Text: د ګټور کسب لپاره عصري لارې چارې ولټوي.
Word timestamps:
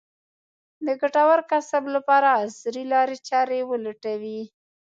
د 0.85 0.87
ګټور 1.01 1.39
کسب 1.51 1.83
لپاره 1.95 2.27
عصري 2.41 2.83
لارې 2.93 3.17
چارې 3.29 3.59
ولټوي. 3.71 4.41